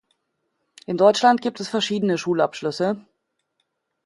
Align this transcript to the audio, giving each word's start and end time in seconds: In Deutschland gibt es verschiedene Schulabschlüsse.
In 0.87 0.97
Deutschland 0.97 1.43
gibt 1.43 1.59
es 1.59 1.67
verschiedene 1.69 2.17
Schulabschlüsse. 2.17 3.05